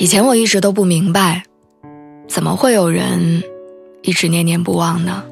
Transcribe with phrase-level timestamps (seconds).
[0.00, 1.42] 以前我一直都不明白，
[2.26, 3.42] 怎么会有人
[4.00, 5.22] 一直念念不忘呢？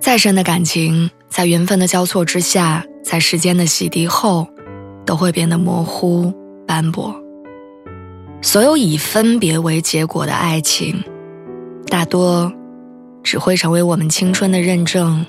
[0.00, 4.48] 再深的感情，在缘分的交错之下，在时间的洗涤后，
[5.06, 6.34] 都会变得模糊
[6.66, 7.14] 斑驳。
[8.42, 11.00] 所有以分别为结果的爱情，
[11.86, 12.52] 大多
[13.22, 15.24] 只会成为我们青春的认证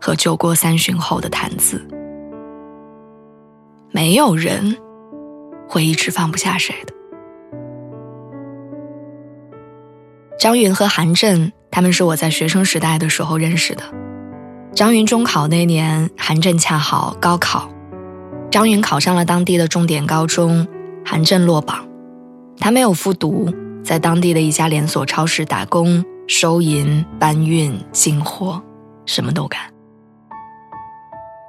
[0.00, 1.86] 和酒过三巡后的谈资。
[3.90, 4.74] 没有人。
[5.68, 6.94] 会一直放不下谁的。
[10.38, 13.82] 张云和韩震，他们是我在学生时代的时候认识的。
[14.72, 17.68] 张云中考那年，韩震恰好高考，
[18.50, 20.66] 张云考上了当地的重点高中，
[21.04, 21.84] 韩震落榜。
[22.60, 23.52] 他没有复读，
[23.82, 28.62] 在当地的一家连锁超市打工，收银、搬运、进货，
[29.06, 29.60] 什么都干。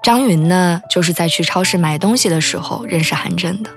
[0.02, 3.70] 张云呢，就是在去超市买东西的时候认识韩震的。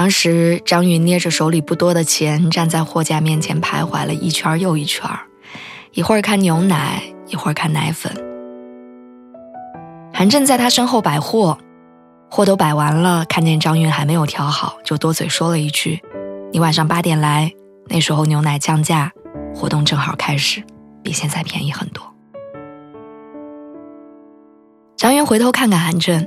[0.00, 5.06] 当时，张云捏着手里不多的钱，站在货架面前徘徊了一圈又一圈，
[5.92, 8.10] 一会儿看牛奶，一会儿看奶粉。
[10.10, 11.58] 韩震在他身后摆货，
[12.30, 16.00] 货都摆完了，看见张云还没有调好，就多嘴说了一句
[16.50, 17.52] ：“你晚上八点来，
[17.86, 19.12] 那时候牛奶降价，
[19.54, 20.62] 活动正好开始，
[21.02, 22.02] 比现在便宜很多。”
[24.96, 26.26] 张云回头看看韩震，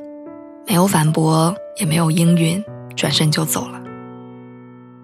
[0.67, 2.63] 没有反驳，也没有应允。
[2.95, 3.81] 转身就走了。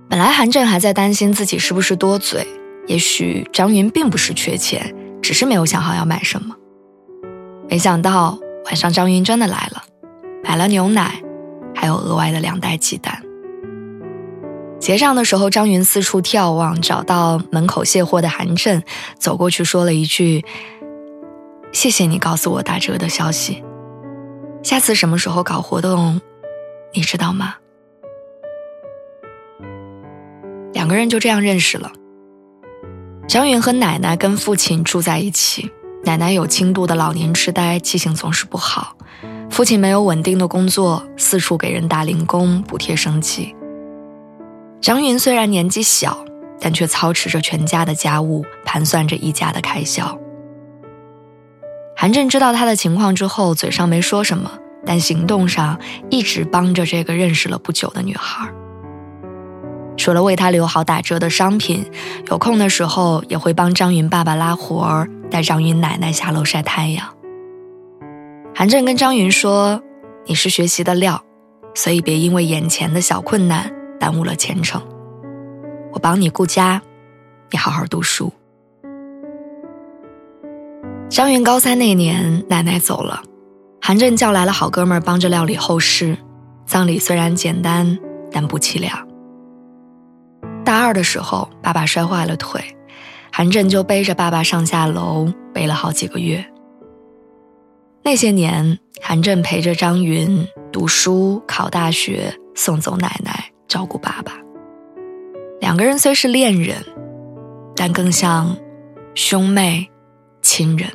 [0.09, 2.47] 本来韩震还在担心自己是不是多嘴，
[2.87, 6.55] 也许张云并不是缺钱，只是没有想好要买什么。
[7.69, 9.83] 没想到晚上张云真的来了，
[10.43, 11.21] 买了牛奶，
[11.75, 13.21] 还有额外的两袋鸡蛋。
[14.79, 18.81] 结账的时候，张云四处眺望，找到门口卸货的韩震，
[19.19, 20.43] 走过去说了一句
[21.71, 23.63] ：“谢谢你告诉我打折的消息，
[24.63, 26.19] 下次什么时候搞活动，
[26.93, 27.55] 你知道吗？”
[30.89, 31.91] 两个人就这样认识了。
[33.27, 35.69] 张云和奶奶跟父亲住在一起，
[36.03, 38.97] 奶奶有轻度的老年痴呆，记性总是不好；
[39.51, 43.55] 父亲没有稳定的工作，四处给人打零工补贴生计。
[44.81, 46.25] 张云虽然年纪小，
[46.59, 50.17] 但却操持着全家的家务，盘算着一家的开销。
[51.95, 54.51] 韩震知道他的情况之后，嘴上没说什么，
[54.87, 55.79] 但行动上
[56.09, 58.51] 一直帮着这个认识了不久的女孩。
[59.99, 61.85] 除了为他留好打折的商品，
[62.29, 67.05] 有空的时候也会帮张云爸爸拉活儿，带张云奶奶下楼晒太阳。
[68.55, 69.83] 韩震跟张云说
[70.25, 71.21] ：“你是学习的料，
[71.75, 74.81] 所以别因为眼前的小困难耽误了前程。
[75.91, 76.81] 我帮你顾家，
[77.51, 78.31] 你好好读书。”
[81.09, 83.21] 张云高三那年，奶奶走了，
[83.81, 86.17] 韩震叫来了好哥们帮着料理后事。
[86.65, 87.99] 葬礼虽然简单，
[88.31, 89.08] 但不凄凉。
[90.69, 92.61] 大二的时候，爸爸摔坏了腿，
[93.33, 96.45] 韩震就背着爸爸上下楼，背了好几个月。
[98.03, 104.33] 那些年，韩震陪着张云读书、考大学，送走奶奶，照顾爸爸。
[105.59, 106.77] 两个人虽是恋人，
[107.75, 108.55] 但更像
[109.15, 109.89] 兄妹、
[110.43, 110.87] 亲人。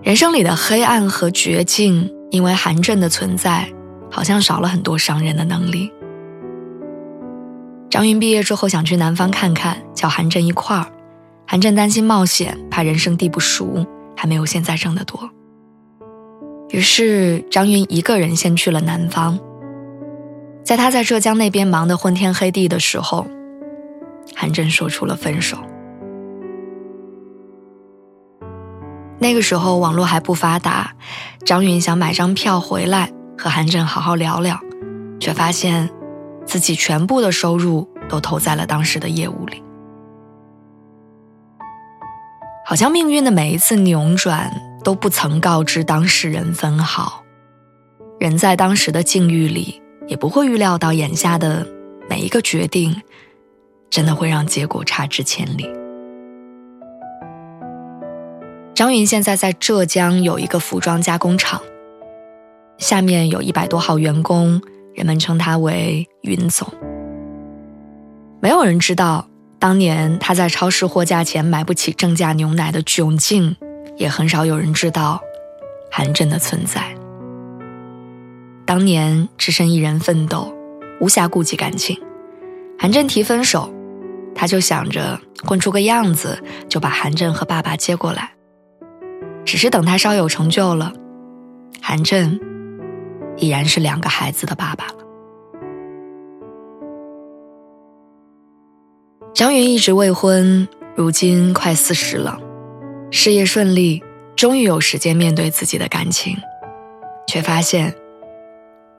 [0.00, 3.68] 人生里的黑暗和绝境，因为韩震的存在，
[4.08, 5.92] 好像少了很多伤人的能力。
[7.94, 10.84] 张云毕业之后想去南方看看，叫韩震一块儿。
[11.46, 15.30] 韩震担心冒险，怕人生地不熟，还没有现在挣得多。
[16.70, 19.38] 于是张云一个人先去了南方。
[20.64, 23.28] 在他在浙江那边忙得昏天黑地的时候，
[24.34, 25.56] 韩震说出了分手。
[29.20, 30.96] 那个时候网络还不发达，
[31.44, 34.58] 张云想买张票回来和韩震好好聊聊，
[35.20, 35.88] 却发现。
[36.46, 39.62] 自己全部的收入都投在了当时的业务里，
[42.66, 44.50] 好像命运的每一次扭转
[44.82, 47.22] 都不曾告知当事人分毫。
[48.20, 51.66] 人在当时的境遇里，也不会预料到眼下的
[52.08, 53.02] 每一个决定，
[53.90, 55.68] 真的会让结果差之千里。
[58.74, 61.60] 张云现在在浙江有一个服装加工厂，
[62.78, 64.60] 下面有一百多号员工，
[64.94, 66.66] 人们称他为“云总”。
[68.40, 69.26] 没有人知道，
[69.58, 73.56] 当年他在超市货架前买不起正价牛奶的窘境，
[73.96, 75.20] 也很少有人知道
[75.90, 76.94] 韩震的存在。
[78.66, 80.54] 当年只身一人奋斗，
[81.00, 81.98] 无暇顾及感情。
[82.78, 83.72] 韩震提分手，
[84.34, 88.32] 他就想着混出个样子，就把韩震和爸爸接过来。
[89.44, 90.92] 只是等他稍有成就了，
[91.80, 92.40] 韩震
[93.36, 94.94] 已然是两个孩子的爸爸了。
[99.34, 102.38] 张云一直未婚，如今快四十了，
[103.10, 104.02] 事业顺利，
[104.36, 106.36] 终于有时间面对自己的感情，
[107.26, 107.94] 却发现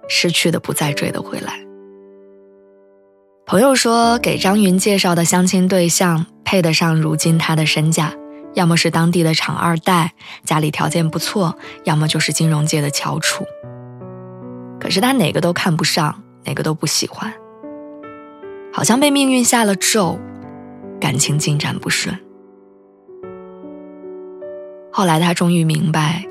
[0.10, 1.60] 失去的不再追得回来。
[3.46, 8.14] 朋友说，给张云介绍的相亲对象配得上如今他的身价。
[8.56, 10.14] 要么是当地的厂二代，
[10.46, 13.46] 家里条件不错；要么就是金融界的翘楚。
[14.86, 17.34] 可是他哪个都看不上，哪个都不喜欢，
[18.72, 20.20] 好像被命运下了咒，
[21.02, 22.16] 感情进展不顺。
[24.92, 26.24] 后来他终于明白，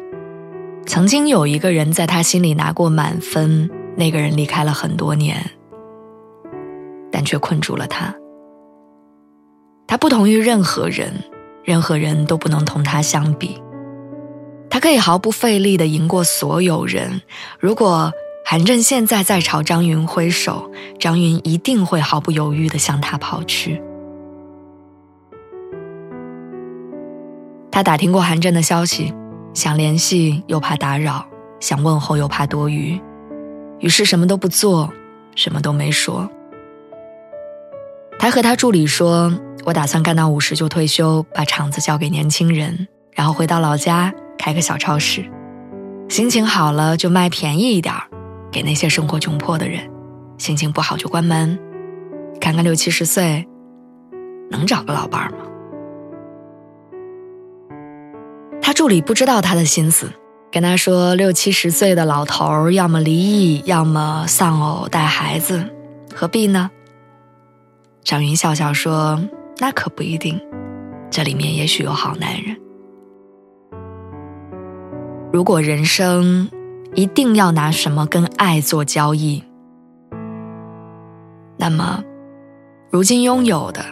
[0.87, 5.51] 曾经有一个人在他心里拿过满分，那个人离开了很多年，
[7.11, 8.15] 但却困住了他。
[9.89, 11.13] 他不同于任何人。
[11.65, 13.59] 任何人都不能同他相比，
[14.69, 17.23] 他可以毫不费力地赢过所有人。
[17.59, 18.13] 如果
[18.55, 20.71] 韩震现在在朝张云挥手，
[21.01, 23.83] 张云一定会毫不犹豫地向他跑去。
[27.73, 29.13] 他打听过韩震的消息，
[29.55, 31.27] 想联系又怕打扰，
[31.59, 32.97] 想问候又怕多余，
[33.81, 34.89] 于是什么都不做，
[35.35, 36.31] 什么都没说。
[38.21, 39.35] 他和他助理说。
[39.65, 45.25] 我打算干到五十就退休，把厂子交给年轻人，然后回到老家开个小超市。
[46.09, 48.05] 心情好了就卖便宜一点儿，
[48.55, 49.81] 给那些生活窘迫的人；
[50.39, 51.59] 心情不好就关门，
[52.41, 53.45] 看看六七十岁
[54.49, 55.39] 能找个老伴儿吗？
[58.63, 60.09] 他助理不知道他的心思，
[60.53, 65.69] 跟他说六七十岁的老头儿要么离异，要么丧偶带孩子，
[66.15, 66.71] 何必呢？
[68.05, 69.21] 张云笑笑说。
[69.61, 70.41] 那可不一定，
[71.13, 72.57] 这里面也许有好男人。
[75.33, 76.51] 如果人生
[76.95, 79.43] 一定要拿什么跟爱做交易，
[81.57, 82.03] 那么
[82.91, 83.85] 如今拥有的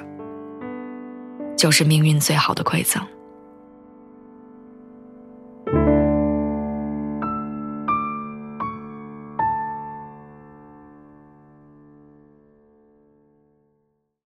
[1.57, 3.03] 就是命运最好的馈赠。